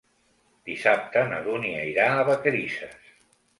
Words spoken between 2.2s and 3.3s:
Vacarisses.